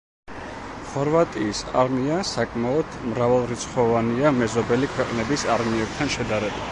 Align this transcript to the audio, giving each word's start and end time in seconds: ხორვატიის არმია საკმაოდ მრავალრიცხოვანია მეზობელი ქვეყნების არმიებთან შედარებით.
ხორვატიის 0.93 1.59
არმია 1.81 2.17
საკმაოდ 2.31 2.97
მრავალრიცხოვანია 3.11 4.35
მეზობელი 4.39 4.93
ქვეყნების 4.97 5.49
არმიებთან 5.57 6.15
შედარებით. 6.19 6.69